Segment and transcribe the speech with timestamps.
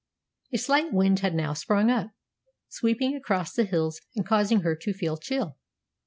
[0.51, 2.09] A slight wind had now sprung up,
[2.69, 5.57] sweeping across the hills, and causing her to feel chill.